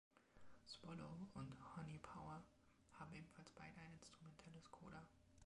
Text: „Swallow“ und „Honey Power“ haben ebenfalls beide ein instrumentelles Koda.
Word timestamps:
„Swallow“ 0.67 1.29
und 1.35 1.55
„Honey 1.77 1.99
Power“ 1.99 2.43
haben 2.93 3.13
ebenfalls 3.13 3.51
beide 3.51 3.79
ein 3.81 3.93
instrumentelles 3.93 4.71
Koda. 4.71 5.07